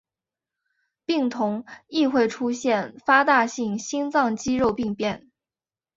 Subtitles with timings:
[1.05, 5.29] 病童亦会出现发大性心脏肌肉病变。